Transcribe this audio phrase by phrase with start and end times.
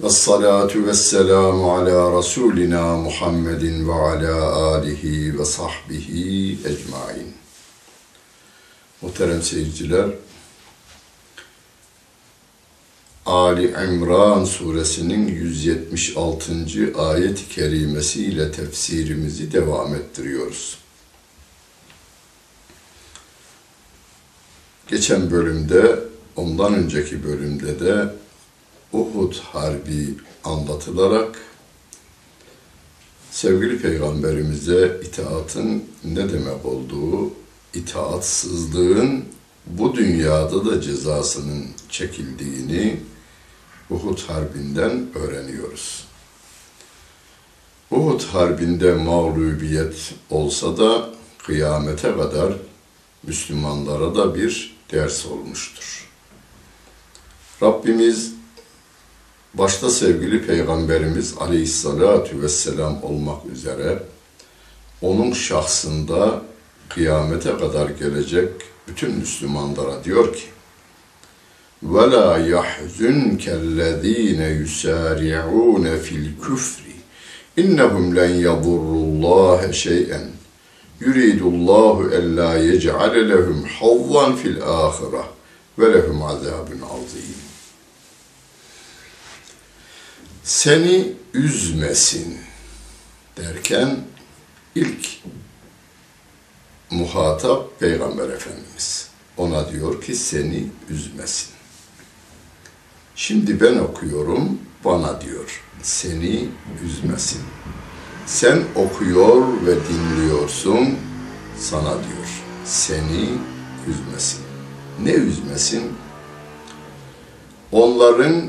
[0.00, 7.34] Ve salatu ve selamu ala Resulina Muhammedin ve ala alihi ve sahbihi ecmain.
[9.02, 10.06] Muhterem seyirciler,
[13.28, 16.52] Ali İmran suresinin 176.
[16.98, 20.78] ayet-i kerimesi ile tefsirimizi devam ettiriyoruz.
[24.88, 25.98] Geçen bölümde,
[26.36, 28.14] ondan önceki bölümde de
[28.92, 30.14] Uhud Harbi
[30.44, 31.38] anlatılarak
[33.30, 37.32] sevgili peygamberimize itaatın ne demek olduğu,
[37.74, 39.24] itaatsızlığın
[39.66, 42.96] bu dünyada da cezasının çekildiğini
[43.90, 46.04] Uhud Harbi'nden öğreniyoruz.
[47.90, 52.52] Uhud Harbi'nde mağlubiyet olsa da kıyamete kadar
[53.22, 56.08] Müslümanlara da bir ders olmuştur.
[57.62, 58.32] Rabbimiz
[59.54, 64.02] başta sevgili Peygamberimiz Aleyhisselatü Vesselam olmak üzere
[65.02, 66.42] onun şahsında
[66.88, 68.50] kıyamete kadar gelecek
[68.88, 70.44] bütün Müslümanlara diyor ki
[71.83, 76.83] وَلَا يَحْزُنْكَ الَّذ۪ينَ يُسَارِعُونَ فِي الْكُفْرِ
[77.59, 80.31] اِنَّهُمْ لَنْ يَضُرُّوا اللّٰهَ شَيْئًا
[81.01, 85.33] يُرِيدُ اللّٰهُ أَلَّا يَجْعَلَ لَهُمْ حَظًّا فِي الْآخِرَةِ
[85.77, 87.39] وَلَهُمْ عَذَابٌ عَظِيمٌ
[90.43, 92.37] Seni üzmesin
[93.37, 93.99] derken
[94.75, 95.05] ilk
[96.91, 99.07] muhatap Peygamber Efendimiz.
[99.37, 101.49] Ona diyor ki seni üzmesin.
[103.20, 106.48] Şimdi ben okuyorum, bana diyor, seni
[106.84, 107.40] üzmesin.
[108.26, 110.98] Sen okuyor ve dinliyorsun,
[111.58, 112.28] sana diyor,
[112.64, 113.28] seni
[113.88, 114.40] üzmesin.
[115.02, 115.92] Ne üzmesin?
[117.72, 118.44] Onların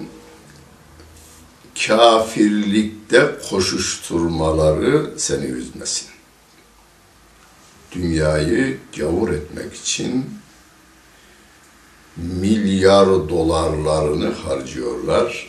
[1.88, 6.08] kafirlikte koşuşturmaları seni üzmesin.
[7.92, 10.26] Dünyayı gavur etmek için
[12.42, 15.48] milyar dolarlarını harcıyorlar.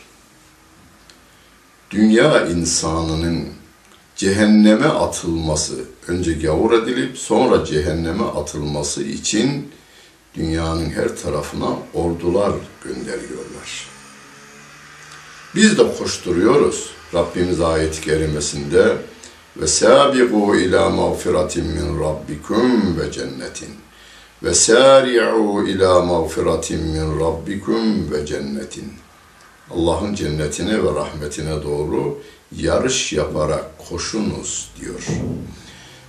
[1.90, 3.48] Dünya insanının
[4.16, 9.70] cehenneme atılması, önce gavur edilip sonra cehenneme atılması için
[10.34, 12.52] dünyanın her tarafına ordular
[12.84, 13.88] gönderiyorlar.
[15.54, 16.90] Biz de koşturuyoruz.
[17.14, 18.96] Rabbimiz ayet-i kerimesinde
[19.56, 23.70] ve sabiqu ila mağfiratin min rabbikum ve cennetin
[24.42, 28.92] ve sari'u ila mağfiratin min rabbikum ve cennetin
[29.70, 32.18] Allah'ın cennetine ve rahmetine doğru
[32.56, 35.06] yarış yaparak koşunuz diyor.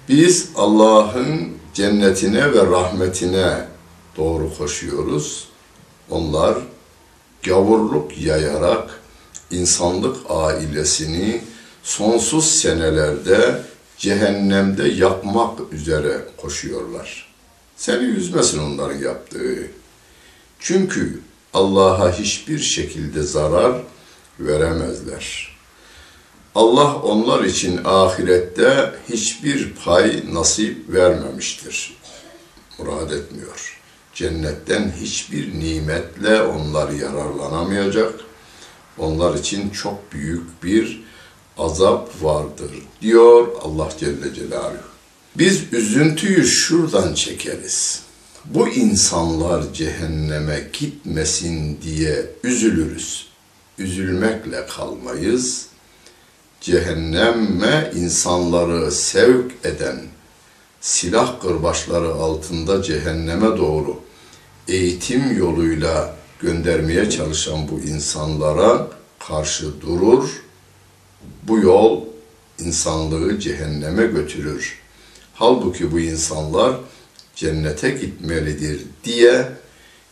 [0.09, 3.67] Biz Allah'ın cennetine ve rahmetine
[4.17, 5.47] doğru koşuyoruz.
[6.09, 6.57] Onlar
[7.43, 9.01] gavurluk yayarak
[9.51, 11.41] insanlık ailesini
[11.83, 13.61] sonsuz senelerde
[13.97, 17.30] cehennemde yakmak üzere koşuyorlar.
[17.81, 19.67] Seni üzmesin onların yaptığı.
[20.59, 21.19] Çünkü
[21.53, 23.81] Allah'a hiçbir şekilde zarar
[24.39, 25.57] veremezler.
[26.55, 31.97] Allah onlar için ahirette hiçbir pay nasip vermemiştir.
[32.79, 33.81] Murad etmiyor.
[34.13, 38.13] Cennetten hiçbir nimetle onlar yararlanamayacak.
[38.97, 41.03] Onlar için çok büyük bir
[41.57, 44.90] azap vardır diyor Allah Celle Celaluhu.
[45.37, 48.01] Biz üzüntüyü şuradan çekeriz.
[48.45, 53.27] Bu insanlar cehenneme gitmesin diye üzülürüz.
[53.77, 55.65] Üzülmekle kalmayız.
[56.61, 60.01] Cehenneme insanları sevk eden
[60.81, 63.99] silah kırbaçları altında cehenneme doğru
[64.67, 68.87] eğitim yoluyla göndermeye çalışan bu insanlara
[69.19, 70.43] karşı durur.
[71.43, 72.01] Bu yol
[72.59, 74.80] insanlığı cehenneme götürür.
[75.41, 76.75] Halbuki bu insanlar
[77.35, 79.51] cennete gitmelidir diye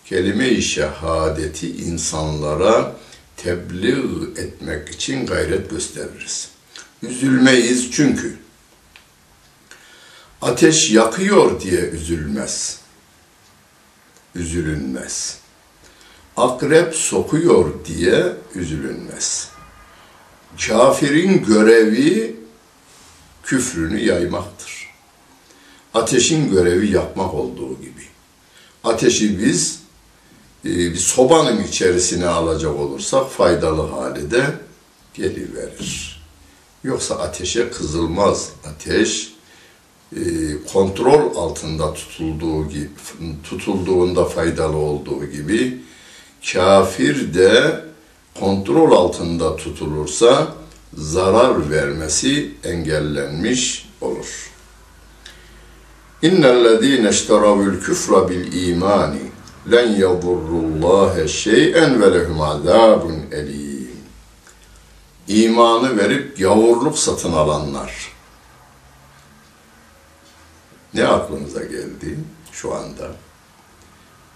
[0.06, 2.96] kelime-i şehadeti insanlara
[3.38, 6.50] tebliğ etmek için gayret gösteririz.
[7.04, 8.38] Üzülmeyiz çünkü
[10.42, 12.80] ateş yakıyor diye üzülmez.
[14.36, 15.38] Üzülünmez.
[16.38, 19.50] Akrep sokuyor diye üzülünmez.
[20.68, 22.36] Kafirin görevi
[23.44, 24.69] küfrünü yaymaktır.
[25.94, 28.04] Ateşin görevi yakmak olduğu gibi.
[28.84, 29.80] Ateşi biz
[30.66, 34.44] e, bir sobanın içerisine alacak olursak faydalı hale de
[35.14, 36.22] geliverir.
[36.84, 38.50] Yoksa ateşe kızılmaz.
[38.66, 39.34] Ateş
[40.16, 40.20] e,
[40.74, 42.90] kontrol altında tutulduğu gibi,
[43.44, 45.82] tutulduğunda faydalı olduğu gibi
[46.54, 47.84] kafir de
[48.40, 50.56] kontrol altında tutulursa
[50.94, 54.49] zarar vermesi engellenmiş olur.
[56.21, 59.21] İnnellezîne işteravül küfre bil imani
[59.71, 63.19] len yadurrullâhe şey'en ve lehum azâbun.
[65.27, 68.12] İmanı verip gavurluk satın alanlar.
[70.94, 72.19] Ne aklınıza geldi
[72.51, 73.12] şu anda?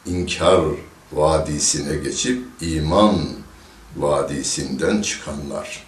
[0.06, 0.62] İnkar
[1.12, 3.15] vadisine geçip iman
[3.97, 5.88] vadisinden çıkanlar.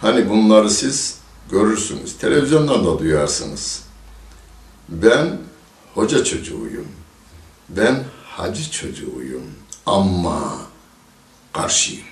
[0.00, 1.18] Hani bunları siz
[1.50, 3.91] görürsünüz, televizyondan da duyarsınız.
[4.88, 5.38] Ben
[5.94, 6.88] hoca çocuğuyum.
[7.68, 9.50] Ben hacı çocuğuyum.
[9.86, 10.58] Ama
[11.52, 12.06] karşıyım.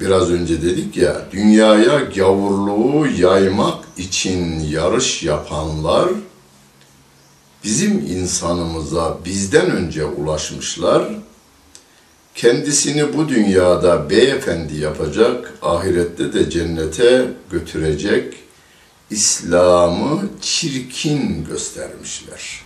[0.00, 6.08] Biraz önce dedik ya, dünyaya gavurluğu yaymak için yarış yapanlar
[7.64, 11.02] bizim insanımıza bizden önce ulaşmışlar.
[12.34, 18.34] Kendisini bu dünyada beyefendi yapacak, ahirette de cennete götürecek
[19.10, 22.60] İslam'ı çirkin göstermişler.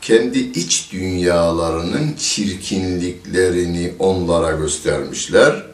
[0.00, 5.66] Kendi iç dünyalarının çirkinliklerini onlara göstermişler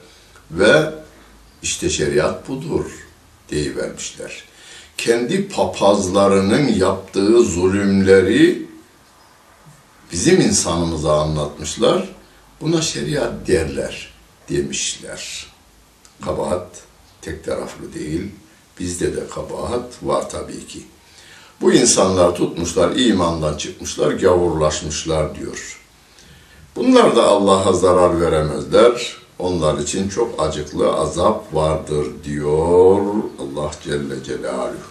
[0.51, 0.95] ve
[1.63, 2.87] işte şeriat budur
[3.51, 4.45] deyivermişler.
[4.97, 8.67] Kendi papazlarının yaptığı zulümleri
[10.13, 12.09] bizim insanımıza anlatmışlar.
[12.61, 14.13] Buna şeriat derler
[14.49, 15.47] demişler.
[16.21, 16.83] Kabahat
[17.23, 18.31] tek taraflı değil.
[18.81, 20.83] Bizde de kabahat var tabii ki.
[21.61, 25.81] Bu insanlar tutmuşlar, imandan çıkmışlar, gavurlaşmışlar diyor.
[26.77, 29.21] Bunlar da Allah'a zarar veremezler.
[29.39, 33.07] onlar için çok acıklı azap vardır diyor
[33.41, 34.91] Allah Celle Celaluhu.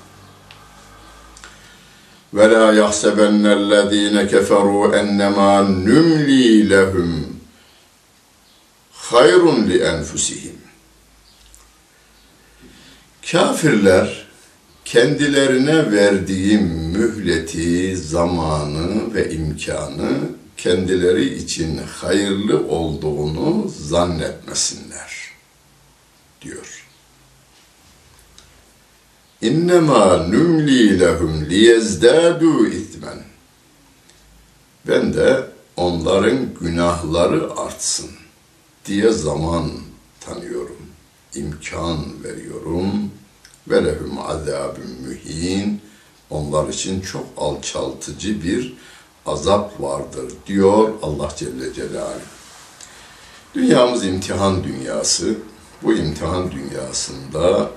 [2.34, 7.26] La yahsebennellezine keferu ennema numli lehum
[9.12, 10.59] hayrun li enfusihim.
[13.32, 14.28] Kafirler
[14.86, 20.10] kendilerine verdiğim mühleti, zamanı ve imkanı
[20.58, 25.32] kendileri için hayırlı olduğunu zannetmesinler
[26.42, 26.86] diyor.
[29.42, 33.24] İnnemâ nümli lehum liyezdâdû itmen.
[34.88, 35.44] Ben de
[35.78, 38.10] onların günahları artsın
[38.86, 39.72] diye zaman
[40.20, 40.88] tanıyorum,
[41.36, 43.12] imkan veriyorum
[43.70, 45.82] ve lehum azabun mühin.
[46.30, 48.78] Onlar için çok alçaltıcı bir
[49.26, 52.20] azap vardır diyor Allah Celle Celaluhu.
[53.54, 55.36] Dünyamız imtihan dünyası.
[55.84, 57.70] Bu imtihan dünyasında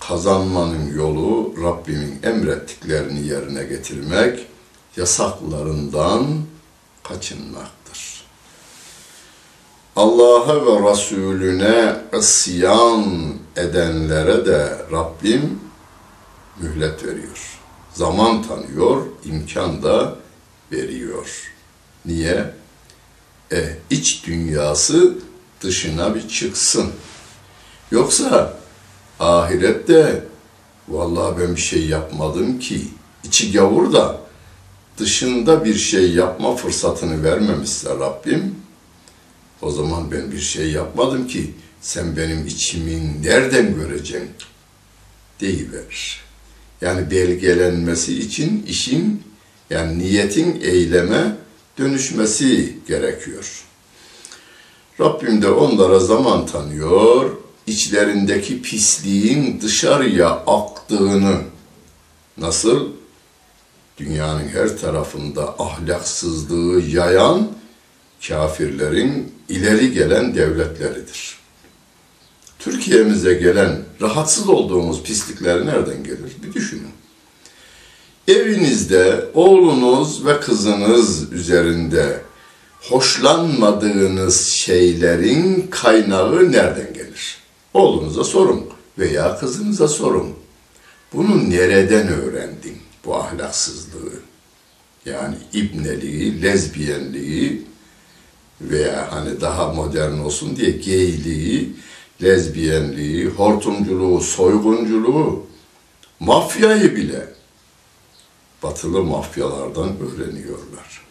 [0.00, 4.46] kazanmanın yolu Rabbimin emrettiklerini yerine getirmek,
[4.96, 6.26] yasaklarından
[7.02, 8.09] kaçınmaktır.
[9.96, 13.04] Allah'a ve Resulüne isyan
[13.56, 15.60] edenlere de Rabbim
[16.60, 17.58] mühlet veriyor.
[17.94, 20.16] Zaman tanıyor, imkan da
[20.72, 21.52] veriyor.
[22.06, 22.54] Niye?
[23.52, 25.14] E, iç dünyası
[25.60, 26.92] dışına bir çıksın.
[27.90, 28.56] Yoksa
[29.20, 30.24] ahirette
[30.88, 32.88] vallahi ben bir şey yapmadım ki
[33.24, 34.20] içi gavur da
[34.98, 38.54] dışında bir şey yapma fırsatını vermemişse Rabbim
[39.62, 44.30] o zaman ben bir şey yapmadım ki sen benim içimin nereden göreceksin
[45.40, 46.20] deyiverir.
[46.80, 49.22] Yani belgelenmesi için işin
[49.70, 51.36] yani niyetin eyleme
[51.78, 53.64] dönüşmesi gerekiyor.
[55.00, 57.30] Rabbim de onlara zaman tanıyor,
[57.66, 61.40] içlerindeki pisliğin dışarıya aktığını
[62.36, 62.88] nasıl
[63.98, 67.48] dünyanın her tarafında ahlaksızlığı yayan
[68.28, 71.38] kafirlerin ileri gelen devletleridir.
[72.58, 76.32] Türkiye'mize gelen rahatsız olduğumuz pislikler nereden gelir?
[76.42, 76.90] Bir düşünün.
[78.28, 82.20] Evinizde oğlunuz ve kızınız üzerinde
[82.80, 87.38] hoşlanmadığınız şeylerin kaynağı nereden gelir?
[87.74, 88.66] Oğlunuza sorun
[88.98, 90.28] veya kızınıza sorun.
[91.12, 94.12] Bunu nereden öğrendin bu ahlaksızlığı?
[95.06, 97.69] Yani ibneliği, lezbiyenliği
[98.60, 101.72] veya hani daha modern olsun diye geyliği,
[102.22, 105.46] lezbiyenliği, hortumculuğu, soygunculuğu,
[106.20, 107.28] mafyayı bile
[108.62, 111.02] batılı mafyalardan öğreniyorlar.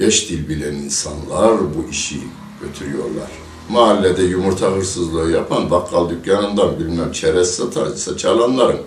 [0.00, 2.20] Beş dil bilen insanlar bu işi
[2.62, 3.30] götürüyorlar.
[3.68, 8.80] Mahallede yumurta hırsızlığı yapan bakkal dükkanından bilmem çerez satarsa çalanların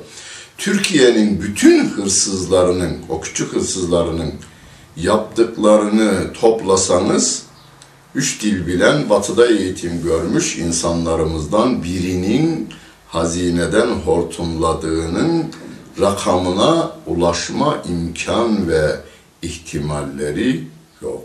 [0.57, 4.33] Türkiye'nin bütün hırsızlarının, o küçük hırsızlarının
[4.97, 7.44] yaptıklarını toplasanız
[8.15, 12.69] üç dil bilen batıda eğitim görmüş insanlarımızdan birinin
[13.07, 15.45] hazineden hortumladığının
[16.01, 18.95] rakamına ulaşma imkan ve
[19.41, 20.63] ihtimalleri
[21.01, 21.23] yok.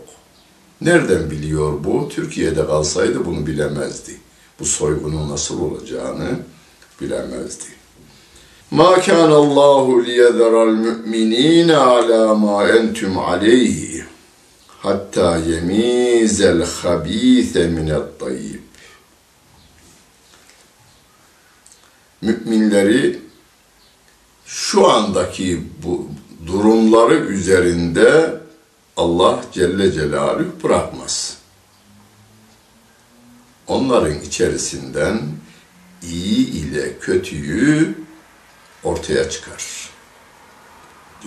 [0.81, 2.09] Nereden biliyor bu?
[2.09, 4.11] Türkiye'de kalsaydı bunu bilemezdi.
[4.59, 6.29] Bu soygunun nasıl olacağını
[7.01, 7.65] bilemezdi.
[8.71, 13.90] Ma kana Allahu liyezera'l mu'minina ala ma entum aleyhi
[14.83, 18.61] hatta yemizel habise minet tayyib.
[22.21, 23.19] Müminleri
[24.45, 26.07] şu andaki bu
[26.47, 28.41] durumları üzerinde
[28.97, 31.37] Allah Celle Celaluhu bırakmaz.
[33.67, 35.21] Onların içerisinden
[36.03, 37.95] iyi ile kötüyü
[38.83, 39.89] ortaya çıkar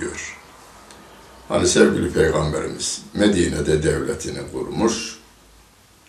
[0.01, 0.44] diyor.
[1.49, 5.19] Hani sevgili Peygamberimiz Medine'de devletini kurmuş.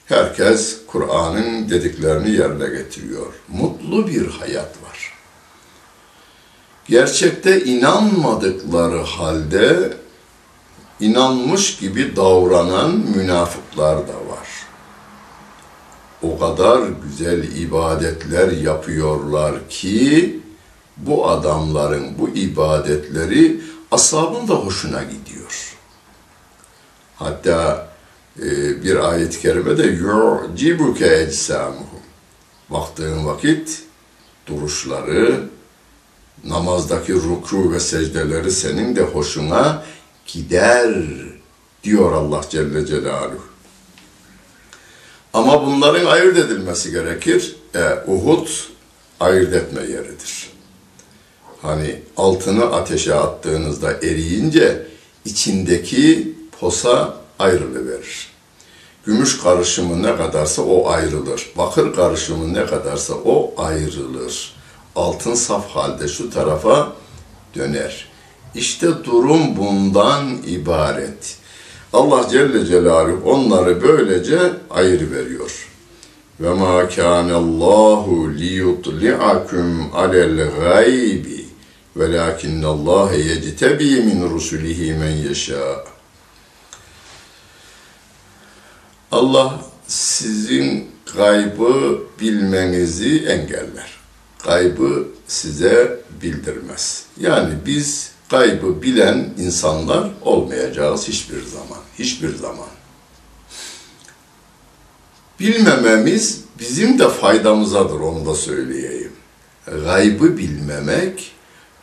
[0.06, 3.34] Herkes Kur'an'ın dediklerini yerine getiriyor.
[3.48, 5.14] Mutlu bir hayat var.
[6.88, 9.94] Gerçekte inanmadıkları halde
[11.00, 14.48] inanmış gibi davranan münafıklar da var.
[16.22, 20.40] O kadar güzel ibadetler yapıyorlar ki
[20.98, 23.62] bu adamların bu ibadetleri
[23.92, 25.76] ashabın da hoşuna gidiyor.
[27.16, 27.90] Hatta
[28.40, 32.06] e, bir ayet-i kerimede yu'cibuke ecsamuhum.
[32.70, 33.84] Baktığın vakit
[34.48, 35.44] duruşları,
[36.44, 39.84] namazdaki ruku ve secdeleri senin de hoşuna
[40.28, 40.96] gider
[41.84, 43.46] diyor Allah Celle Celaluhu.
[45.34, 47.56] Ama bunların ayırt edilmesi gerekir.
[47.76, 48.48] E, Uhud
[49.20, 50.55] ayırt etme yeridir.
[51.66, 54.88] Hani altını ateşe attığınızda eriyince
[55.26, 58.28] içindeki posa ayrılıverir.
[59.06, 61.52] Gümüş karışımı ne kadarsa o ayrılır.
[61.58, 64.56] Bakır karışımı ne kadarsa o ayrılır.
[64.96, 66.94] Altın saf halde şu tarafa
[67.56, 68.10] döner.
[68.56, 71.38] İşte durum bundan ibaret.
[71.94, 75.68] Allah Celle Celaluhu onları böylece ayrı veriyor.
[76.40, 81.45] Ve ma kana Allahu liyutli'akum alel gaybi
[81.96, 85.86] velakin Allah yectebi min rusulihi men yeşâ.
[89.12, 94.00] Allah sizin gaybı bilmenizi engeller.
[94.44, 97.06] Gaybı size bildirmez.
[97.20, 101.80] Yani biz gaybı bilen insanlar olmayacağız hiçbir zaman.
[102.00, 102.68] Hiçbir zaman.
[105.40, 109.12] Bilmememiz bizim de faydamızadır onu da söyleyeyim.
[109.66, 111.35] Gaybı bilmemek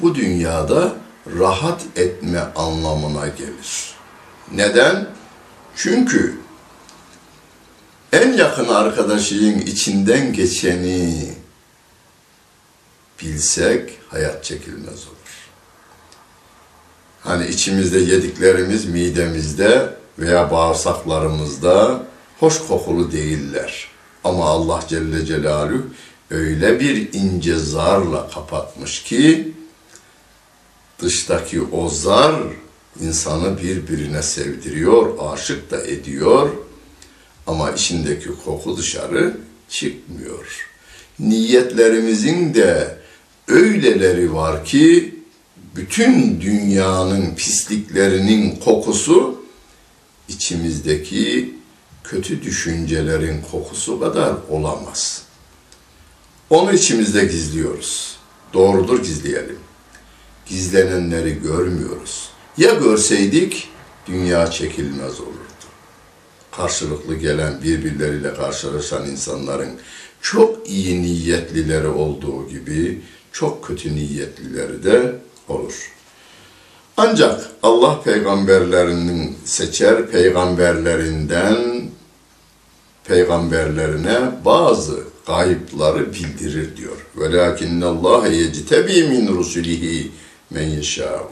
[0.02, 0.92] bu dünyada
[1.38, 3.94] rahat etme anlamına gelir.
[4.52, 5.06] Neden?
[5.76, 6.38] Çünkü
[8.12, 11.28] en yakın arkadaşının içinden geçeni
[13.22, 15.48] bilsek hayat çekilmez olur.
[17.20, 22.02] Hani içimizde yediklerimiz midemizde veya bağırsaklarımızda
[22.40, 23.88] hoş kokulu değiller.
[24.24, 25.86] Ama Allah Celle Celaluhu
[26.30, 29.52] öyle bir ince zarla kapatmış ki
[31.02, 32.42] dıştaki o zar
[33.00, 36.50] insanı birbirine sevdiriyor, aşık da ediyor
[37.46, 39.36] ama içindeki koku dışarı
[39.68, 40.68] çıkmıyor.
[41.18, 42.98] Niyetlerimizin de
[43.48, 45.14] öyleleri var ki
[45.76, 49.42] bütün dünyanın pisliklerinin kokusu
[50.28, 51.54] içimizdeki
[52.04, 55.22] kötü düşüncelerin kokusu kadar olamaz.
[56.50, 58.16] Onu içimizde gizliyoruz.
[58.54, 59.58] Doğrudur gizleyelim.
[60.52, 62.30] Gizlenenleri görmüyoruz.
[62.56, 63.68] Ya görseydik
[64.06, 65.66] dünya çekilmez olurdu.
[66.56, 69.70] Karşılıklı gelen birbirleriyle karşılaşan insanların
[70.20, 73.00] çok iyi niyetlileri olduğu gibi
[73.32, 75.14] çok kötü niyetlileri de
[75.48, 75.92] olur.
[76.96, 81.82] Ancak Allah peygamberlerinin seçer peygamberlerinden
[83.04, 87.06] peygamberlerine bazı gayıpları bildirir diyor.
[87.16, 90.12] Velakinne Allah yectebi min rusulihi
[90.54, 91.30] men yeşâ'u.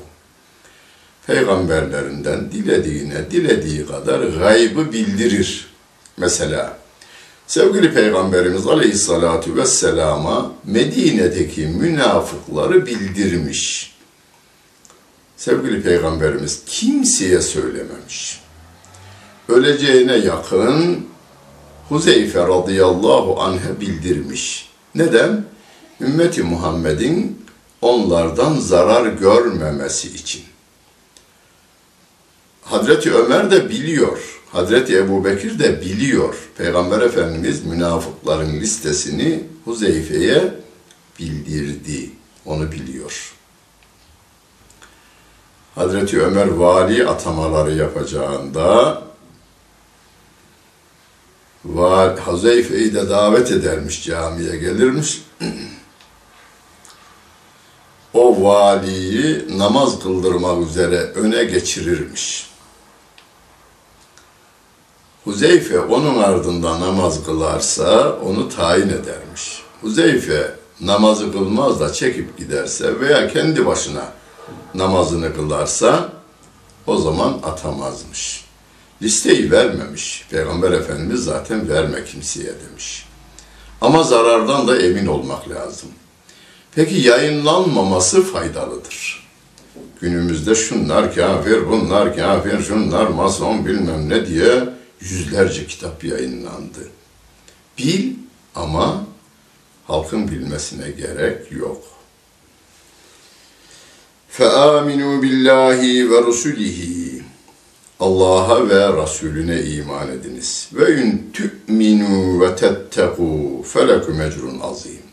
[1.26, 5.66] Peygamberlerinden dilediğine dilediği kadar gaybı bildirir.
[6.16, 6.78] Mesela
[7.46, 13.94] sevgili Peygamberimiz Aleyhisselatü Vesselam'a Medine'deki münafıkları bildirmiş.
[15.36, 18.40] Sevgili Peygamberimiz kimseye söylememiş.
[19.48, 21.06] Öleceğine yakın
[21.88, 24.70] Huzeyfe radıyallahu anh'e bildirmiş.
[24.94, 25.44] Neden?
[26.00, 27.44] Ümmeti Muhammed'in
[27.82, 30.42] onlardan zarar görmemesi için.
[32.62, 34.40] Hazreti Ömer de biliyor.
[34.52, 36.34] Hazreti Ebu Bekir de biliyor.
[36.58, 40.54] Peygamber Efendimiz münafıkların listesini Huzeyfe'ye
[41.18, 42.10] bildirdi.
[42.46, 43.34] Onu biliyor.
[45.74, 49.02] Hazreti Ömer vali atamaları yapacağında
[51.64, 55.22] Val Hazeyfe'yi de davet edermiş camiye gelirmiş.
[58.14, 62.50] o valiyi namaz kıldırmak üzere öne geçirirmiş.
[65.24, 69.62] Huzeyfe onun ardında namaz kılarsa onu tayin edermiş.
[69.80, 74.04] Huzeyfe namazı kılmaz da çekip giderse veya kendi başına
[74.74, 76.12] namazını kılarsa
[76.86, 78.44] o zaman atamazmış.
[79.02, 80.26] Listeyi vermemiş.
[80.30, 83.06] Peygamber Efendimiz zaten verme kimseye demiş.
[83.80, 85.88] Ama zarardan da emin olmak lazım.
[86.75, 89.27] Peki yayınlanmaması faydalıdır.
[90.01, 96.89] Günümüzde şunlar kafir, bunlar kafir, şunlar mason bilmem ne diye yüzlerce kitap yayınlandı.
[97.77, 98.13] Bil
[98.55, 99.05] ama
[99.87, 101.83] halkın bilmesine gerek yok.
[104.37, 106.79] فَآمِنُوا بِاللّٰهِ وَرُسُلِهِ
[107.99, 110.69] Allah'a ve Resulüne iman ediniz.
[110.73, 115.05] Ve in tu'minu ve tetteku felekum ecrun azim.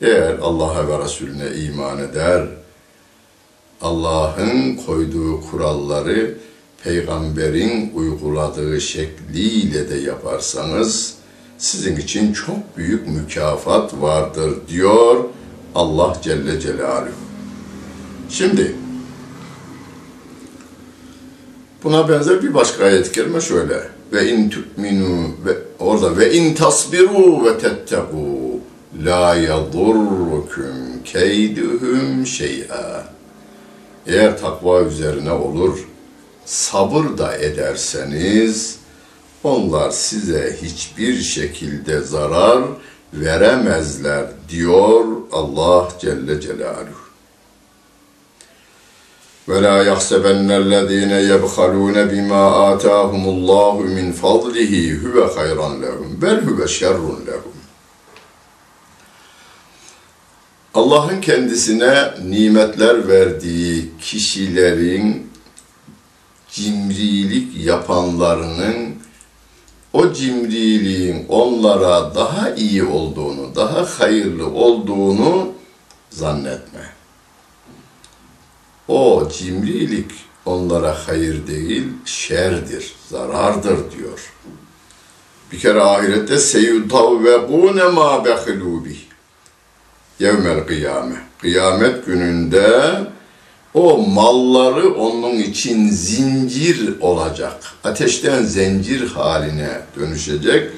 [0.00, 2.46] Eğer Allah'a ve Resulüne iman eder,
[3.80, 6.34] Allah'ın koyduğu kuralları
[6.84, 11.14] peygamberin uyguladığı şekliyle de yaparsanız
[11.58, 15.24] sizin için çok büyük mükafat vardır diyor
[15.74, 17.10] Allah Celle Celaluhu.
[18.30, 18.74] Şimdi
[21.84, 23.82] Buna benzer bir başka ayet-i kerime şöyle.
[24.12, 28.49] Ve in tu'minu ve orada ve in tasbiru ve tetteku
[29.05, 33.03] la yadurrukum keyduhum şey'a.
[34.07, 35.87] Eğer takva üzerine olur,
[36.45, 38.79] sabır da ederseniz
[39.43, 42.63] onlar size hiçbir şekilde zarar
[43.13, 47.05] veremezler diyor Allah Celle Celaluhu.
[49.47, 54.73] ولا يحسبن الذين يبخلون بما آتاهم الله من فضله
[55.05, 57.55] هو خيرا لهم بل هو شر لهم
[60.90, 65.30] Allah'ın kendisine nimetler verdiği kişilerin
[66.52, 68.94] cimrilik yapanlarının
[69.92, 75.52] o cimriliğin onlara daha iyi olduğunu, daha hayırlı olduğunu
[76.10, 76.92] zannetme.
[78.88, 80.10] O cimrilik
[80.46, 84.32] onlara hayır değil, şerdir, zarardır diyor.
[85.52, 88.99] Bir kere ahirette seyutavvekûne mâ behilû bih.
[90.20, 91.16] Yevmel kıyame.
[91.38, 93.00] Kıyamet gününde
[93.74, 97.62] o malları onun için zincir olacak.
[97.84, 100.70] Ateşten zincir haline dönüşecek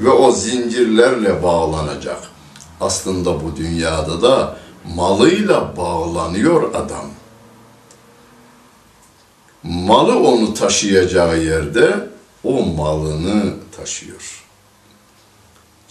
[0.00, 2.18] ve o zincirlerle bağlanacak.
[2.80, 4.56] Aslında bu dünyada da
[4.94, 7.06] malıyla bağlanıyor adam.
[9.62, 12.08] Malı onu taşıyacağı yerde
[12.44, 14.45] o malını taşıyor.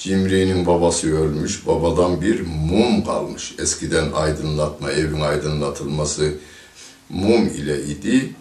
[0.06, 3.56] Cimri'nin babası ölmüş, babadan bir mum kalmış.
[3.60, 6.34] Eskiden aydınlatma, evin aydınlatılması
[7.10, 8.36] mum ile idi.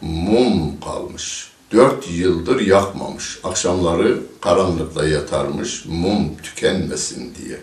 [0.00, 1.50] Mum kalmış.
[1.72, 3.40] Dört yıldır yakmamış.
[3.44, 7.60] Akşamları karanlıkta yatarmış, mum tükenmesin diye.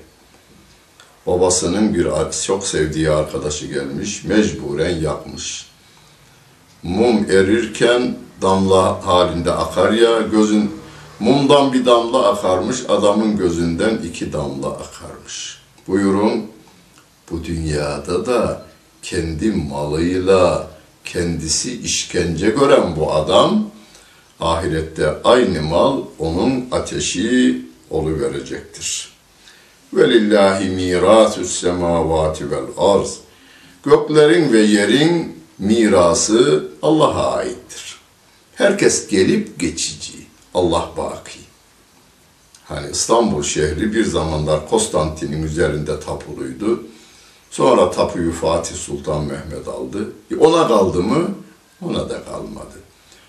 [1.28, 2.08] Babasının bir
[2.46, 5.66] çok sevdiği arkadaşı gelmiş, mecburen yakmış.
[6.84, 10.72] Mum erirken damla halinde akar ya, gözün
[11.20, 15.58] Mumdan bir damla akarmış, adamın gözünden iki damla akarmış.
[15.88, 16.46] Buyurun,
[17.32, 18.66] bu dünyada da
[19.02, 20.68] kendi malıyla
[21.06, 23.70] kendisi işkence gören bu adam,
[24.40, 29.10] ahirette aynı mal onun ateşi verecektir.
[29.94, 33.18] Velillahi mirasü's semavati vel arz.
[33.84, 37.98] Göklerin ve yerin mirası Allah'a aittir.
[38.56, 40.27] Herkes gelip geçici.
[40.58, 41.40] Allah baki.
[42.66, 46.84] Hani İstanbul şehri bir zamanlar Konstantin'in üzerinde tapuluydu.
[47.52, 50.12] Sonra tapuyu Fatih Sultan Mehmet aldı.
[50.32, 51.36] E ona kaldı mı?
[51.86, 52.80] Ona da kalmadı.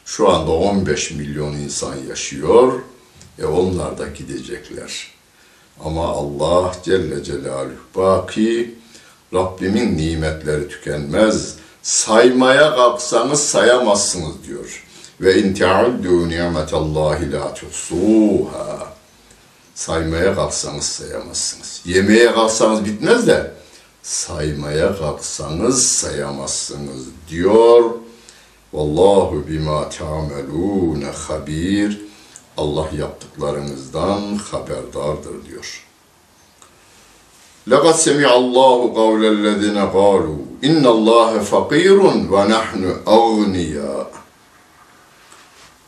[0.04, 2.72] Şu anda 15 milyon insan yaşıyor.
[3.38, 5.06] E onlar da gidecekler.
[5.84, 8.74] Ama Allah Celle Celaluhu baki,
[9.34, 11.54] Rabbimin nimetleri tükenmez.
[11.82, 14.87] Saymaya kalksanız sayamazsınız diyor.
[15.21, 18.93] Ve in te'uddu ni'metallahi la tuhsuha.
[19.75, 21.81] Saymaya kalksanız sayamazsınız.
[21.85, 23.51] Yemeye kalksanız bitmez de
[24.03, 27.83] saymaya kalksanız sayamazsınız diyor.
[28.73, 32.01] Vallahu bima ta'melun habir.
[32.57, 35.83] Allah yaptıklarınızdan haberdardır diyor.
[37.67, 41.99] لَقَدْ سَمِعَ اللّٰهُ قَوْلَ الَّذِينَ قَالُوا اِنَّ اللّٰهَ فَقِيرٌ
[42.33, 44.16] وَنَحْنُ اَغْنِيَا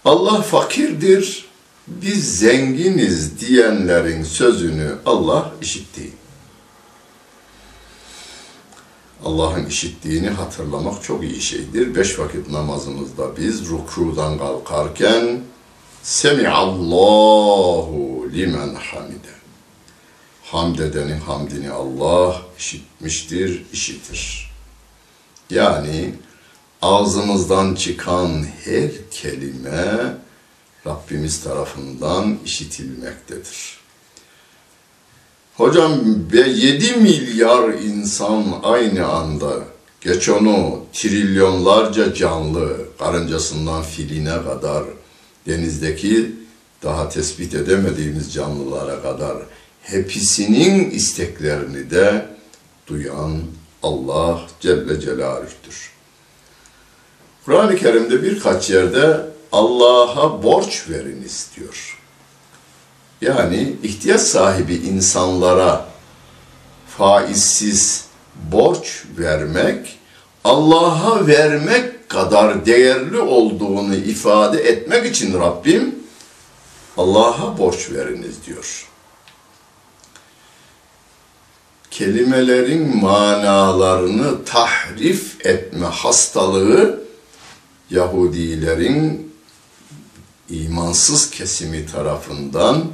[0.05, 1.45] Allah fakirdir,
[1.87, 6.11] biz zenginiz diyenlerin sözünü Allah işitti.
[9.25, 11.95] Allah'ın işittiğini hatırlamak çok iyi şeydir.
[11.95, 15.41] Beş vakit namazımızda biz rukudan kalkarken
[16.03, 17.49] Semi'allahu
[18.33, 19.35] limen hamide.
[20.45, 24.51] Hamd edenin hamdini Allah işitmiştir, işitir.
[25.51, 26.15] Yani
[26.83, 30.15] ağzımızdan çıkan her kelime
[30.87, 33.81] Rabbimiz tarafından işitilmektedir.
[35.57, 35.93] Hocam
[36.33, 39.53] ve 7 milyar insan aynı anda
[40.01, 44.85] geç onu trilyonlarca canlı karıncasından filine kadar
[45.47, 46.33] denizdeki
[46.83, 49.37] daha tespit edemediğimiz canlılara kadar
[49.83, 52.27] hepsinin isteklerini de
[52.87, 53.41] duyan
[53.83, 56.00] Allah Celle Celaluh'tür.
[57.51, 59.21] Kur'an-ı Kerim'de birkaç yerde
[59.53, 61.99] Allah'a borç verin istiyor.
[63.21, 65.87] Yani ihtiyaç sahibi insanlara
[66.99, 68.05] faizsiz
[68.53, 69.99] borç vermek,
[70.45, 75.95] Allah'a vermek kadar değerli olduğunu ifade etmek için Rabbim
[76.97, 78.89] Allah'a borç veriniz diyor.
[81.91, 87.10] Kelimelerin manalarını tahrif etme hastalığı
[87.91, 89.33] Yahudilerin
[90.49, 92.87] imansız kesimi tarafından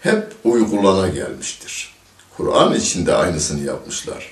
[0.00, 1.94] hep uygulana gelmiştir.
[2.36, 4.30] Kur'an içinde aynısını yapmışlar.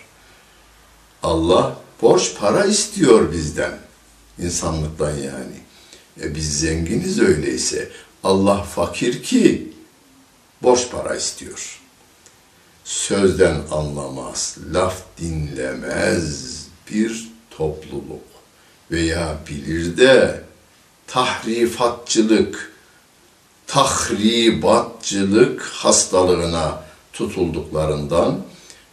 [1.23, 3.79] Allah borç para istiyor bizden.
[4.39, 5.61] insanlıktan yani.
[6.21, 7.91] E biz zenginiz öyleyse.
[8.25, 9.73] Allah fakir ki
[10.63, 11.81] borç para istiyor.
[12.85, 18.30] Sözden anlamaz, laf dinlemez bir topluluk
[18.91, 20.41] veya bilir de
[21.07, 22.73] tahrifatçılık,
[23.67, 28.41] tahribatçılık hastalığına tutulduklarından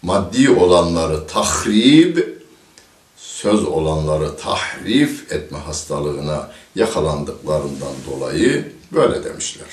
[0.02, 2.18] maddi olanları tahrib,
[3.18, 9.68] söz olanları tahrif etme hastalığına yakalandıklarından dolayı böyle demişler.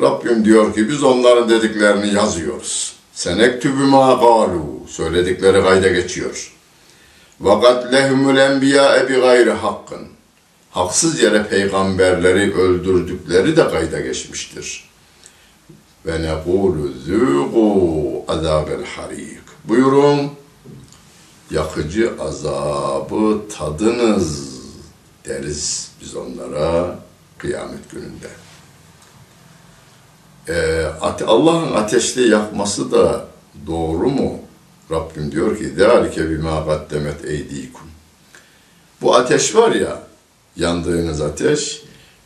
[0.00, 2.94] Rabbim diyor ki biz onların dediklerini yazıyoruz.
[3.12, 4.80] Senektübü ma galu.
[4.88, 6.53] Söyledikleri kayda geçiyor.
[7.92, 10.08] Lehumul enbiya bi gayri hakkın.
[10.70, 14.90] Haksız yere peygamberleri öldürdükleri de kayda geçmiştir.
[16.06, 19.38] Ve nekulu zûgû azâbel harik.
[19.64, 20.30] Buyurun,
[21.50, 24.54] yakıcı azabı tadınız
[25.24, 26.98] deriz biz onlara
[27.38, 28.28] kıyamet gününde.
[30.48, 30.86] Ee,
[31.26, 33.24] Allah'ın ateşte yakması da
[33.66, 34.43] doğru mu?
[34.91, 37.87] Rabbim diyor ki ذَٰلِكَ بِمَا قَدَّمَتْ اَيْد۪يكُمْ
[39.01, 40.03] Bu ateş var ya,
[40.55, 41.81] yandığınız ateş,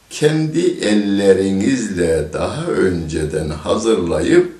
[0.09, 4.53] kendi ellerinizle daha önceden hazırlayıp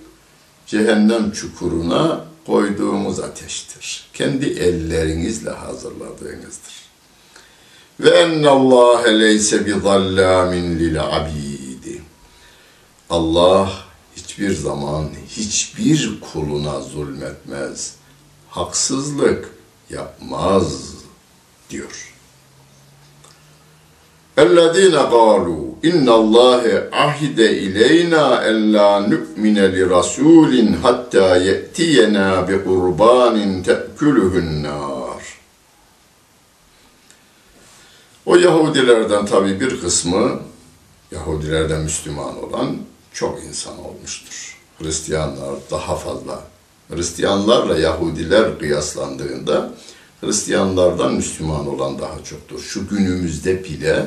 [0.67, 4.09] cehennem çukuruna koyduğumuz ateştir.
[4.13, 6.73] Kendi ellerinizle hazırladığınızdır.
[7.99, 12.01] Ve ennallâhe leyse bi zallâmin lil abidi.
[13.09, 13.71] Allah
[14.37, 17.95] hiçbir zaman hiçbir kuluna zulmetmez.
[18.49, 19.49] Haksızlık
[19.89, 20.93] yapmaz
[21.69, 22.13] diyor.
[24.37, 26.63] اَلَّذ۪ينَ قَالُوا اِنَّ اللّٰهَ
[27.01, 33.35] عَهِدَ اِلَيْنَا اَلَّا نُؤْمِنَ لِرَسُولٍ حَتَّى يَأْتِيَنَا بِقُرْبَانٍ
[33.67, 35.21] تَأْكُلُهُ النَّارِ
[38.25, 40.39] O Yahudilerden tabi bir kısmı,
[41.11, 42.77] Yahudilerden Müslüman olan
[43.18, 44.56] çok insan olmuştur.
[44.78, 46.42] Hristiyanlar daha fazla.
[46.90, 49.70] Hristiyanlarla Yahudiler kıyaslandığında
[50.20, 52.60] Hristiyanlardan Müslüman olan daha çoktur.
[52.60, 54.06] Şu günümüzde bile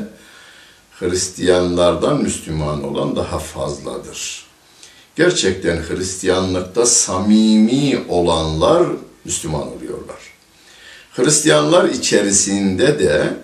[1.00, 4.45] Hristiyanlardan Müslüman olan daha fazladır.
[5.15, 8.88] Gerçekten Hristiyanlıkta samimi olanlar
[9.26, 10.19] Müslüman oluyorlar.
[11.13, 13.38] Hristiyanlar içerisinde de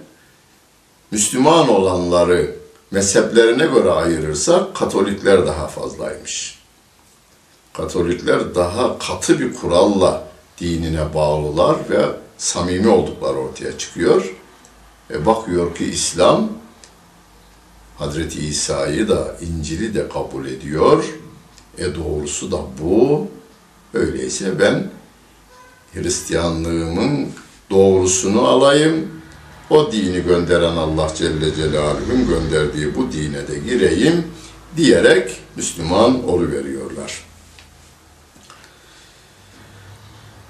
[1.12, 2.57] Müslüman olanları
[2.92, 6.60] mezheplerine göre ayırırsak Katolikler daha fazlaymış.
[7.74, 12.06] Katolikler daha katı bir kuralla dinine bağlılar ve
[12.38, 14.36] samimi oldukları ortaya çıkıyor.
[15.12, 16.50] E bakıyor ki İslam
[17.98, 21.06] Hazreti İsa'yı da İncil'i de kabul ediyor.
[21.78, 23.28] E doğrusu da bu.
[23.94, 24.92] Öyleyse ben
[25.94, 27.30] Hristiyanlığımın
[27.70, 29.17] doğrusunu alayım.
[29.70, 34.28] O dini gönderen Allah Celle Celaluhu'nun gönderdiği bu dine de gireyim
[34.78, 37.24] diyerek Müslüman oluveriyorlar.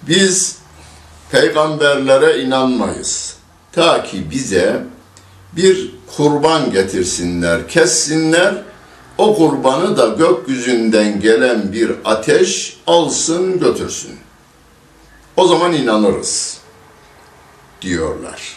[0.07, 0.57] Biz
[1.31, 3.37] peygamberlere inanmayız.
[3.71, 4.85] Ta ki bize
[5.55, 8.63] bir kurban getirsinler, kessinler,
[9.17, 14.15] o kurbanı da gökyüzünden gelen bir ateş alsın götürsün.
[15.37, 16.57] O zaman inanırız
[17.81, 18.56] diyorlar.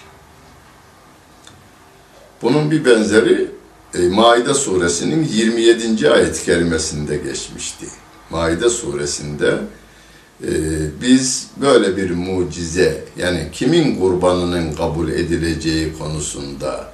[2.42, 3.50] Bunun bir benzeri
[3.94, 6.10] e, Maide suresinin 27.
[6.10, 7.86] ayet kerimesinde geçmişti.
[8.30, 9.58] Maide suresinde
[10.44, 10.50] e,
[11.02, 16.92] biz böyle bir mucize yani kimin kurbanının kabul edileceği konusunda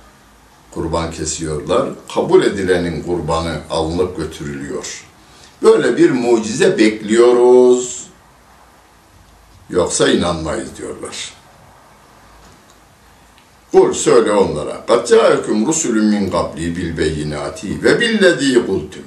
[0.70, 1.88] kurban kesiyorlar.
[2.14, 5.04] Kabul edilenin kurbanı alınıp götürülüyor.
[5.62, 8.06] Böyle bir mucize bekliyoruz.
[9.70, 11.32] Yoksa inanmayız diyorlar.
[13.72, 14.86] Kul söyle onlara.
[14.86, 19.02] Kad ca'ekum rusulüm min kabli bil beyinati ve billezî kultum.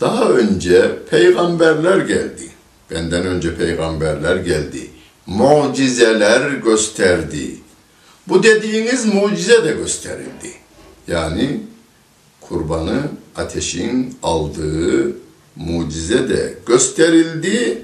[0.00, 2.50] Daha önce peygamberler geldi.
[2.90, 4.90] Benden önce peygamberler geldi.
[5.26, 7.56] Mucizeler gösterdi.
[8.28, 10.52] Bu dediğiniz mucize de gösterildi.
[11.08, 11.60] Yani
[12.40, 13.02] kurbanı
[13.36, 15.16] ateşin aldığı
[15.56, 17.82] mucize de gösterildi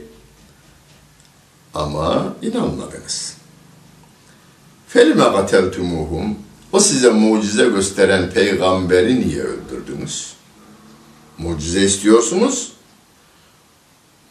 [1.75, 3.42] ama inanmadınız.''
[4.93, 6.39] Felime gateltumuhum
[6.73, 10.33] o size mucize gösteren peygamberi niye öldürdünüz?
[11.39, 12.73] Mucize istiyorsunuz.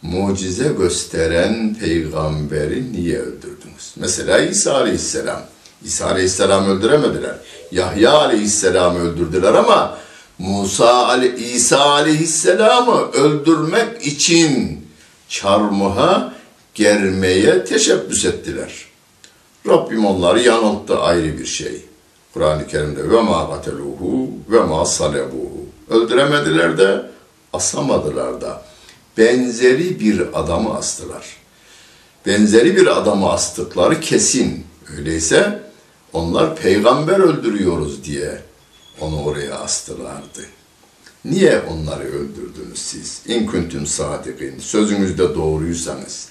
[0.02, 3.92] Mucize gösteren peygamberi niye öldürdünüz?
[3.96, 5.42] Mesela İsa Aleyhisselam
[5.84, 7.36] İsa Aleyhisselam öldüremediler.
[7.72, 9.98] Yahya Aleyhisselam'ı öldürdüler ama
[10.38, 14.80] Musa Ali, İsa Aleyhisselam'ı öldürmek için
[15.28, 16.34] çarmıha
[16.74, 18.91] germeye teşebbüs ettiler.
[19.68, 21.84] Rabbim onları yanılttı ayrı bir şey.
[22.34, 25.66] Kur'an-ı Kerim'de ve ma gateluhu ve ma salebuhu.
[25.90, 27.10] Öldüremediler de
[27.52, 28.62] asamadılar da.
[29.18, 31.36] Benzeri bir adamı astılar.
[32.26, 34.66] Benzeri bir adamı astıkları kesin.
[34.96, 35.62] Öyleyse
[36.12, 38.42] onlar peygamber öldürüyoruz diye
[39.00, 40.44] onu oraya astılardı.
[41.24, 43.22] Niye onları öldürdünüz siz?
[43.26, 44.58] İn kuntum sadikin.
[44.58, 46.28] Sözünüzde doğruysanız.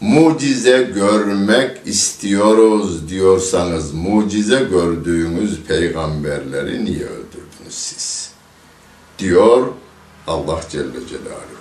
[0.00, 8.30] Mucize görmek istiyoruz diyorsanız mucize gördüğümüz peygamberleri niye öldürdünüz siz?
[9.18, 9.66] Diyor
[10.26, 11.57] Allah Celle Celaluhu.